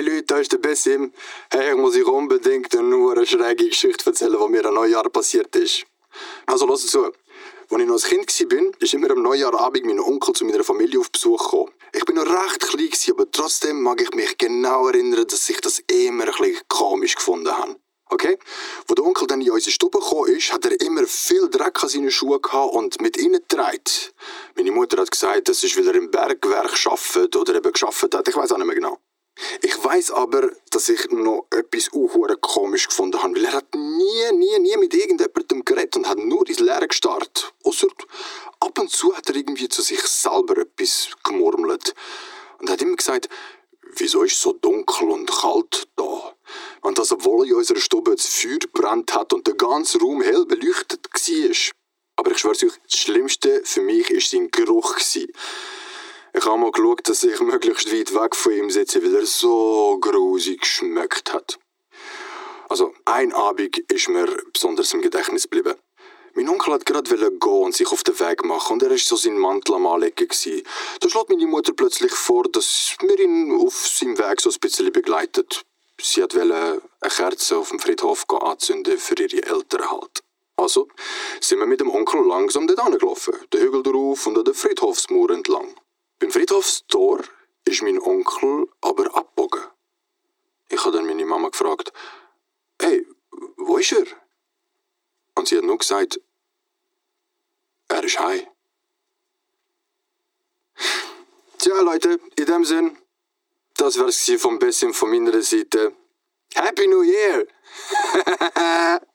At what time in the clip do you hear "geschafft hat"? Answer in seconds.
27.72-28.26